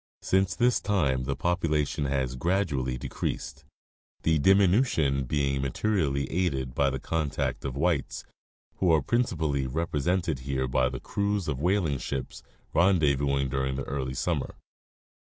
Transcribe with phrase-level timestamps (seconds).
[0.23, 3.65] Since this time the population has gradually decreased,
[4.23, 8.25] the diminution being materially aided by the contact of whites,
[8.77, 12.41] who are principally represented here by the crews of the whaling ships,
[12.73, 14.55] rendezvousing during the early summer.